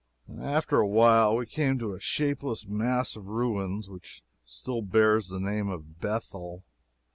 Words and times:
After 0.41 0.79
a 0.79 0.87
while 0.87 1.35
we 1.35 1.45
came 1.45 1.77
to 1.77 1.93
a 1.93 1.99
shapeless 1.99 2.65
mass 2.65 3.15
of 3.15 3.27
ruins, 3.27 3.87
which 3.87 4.23
still 4.43 4.81
bears 4.81 5.29
the 5.29 5.39
name 5.39 5.69
of 5.69 5.99
Bethel. 6.01 6.63